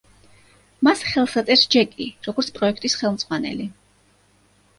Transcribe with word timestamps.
მას 0.87 1.03
ხელს 1.09 1.35
აწერს 1.41 1.65
ჯეკი, 1.75 2.07
როგორც 2.29 2.49
პროექტის 2.57 2.97
ხელმძღვანელი. 3.03 3.71